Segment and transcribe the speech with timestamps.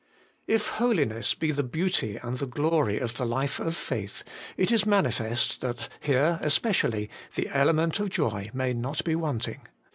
[0.47, 4.23] If holiness be the beauty and the glory of the life of faith,
[4.57, 9.61] it is manifest that here especially the element of joy may not be wanting.